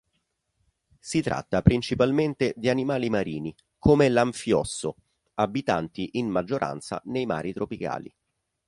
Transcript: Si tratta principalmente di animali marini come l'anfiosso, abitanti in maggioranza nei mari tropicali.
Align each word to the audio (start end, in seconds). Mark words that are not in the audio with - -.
Si 0.97 1.21
tratta 1.21 1.61
principalmente 1.61 2.55
di 2.57 2.69
animali 2.69 3.07
marini 3.11 3.53
come 3.77 4.09
l'anfiosso, 4.09 4.95
abitanti 5.35 6.09
in 6.13 6.27
maggioranza 6.27 6.99
nei 7.05 7.27
mari 7.27 7.53
tropicali. 7.53 8.11